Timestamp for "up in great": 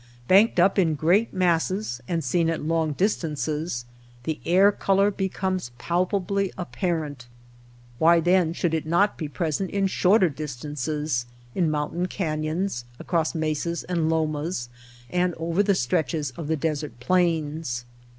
0.59-1.31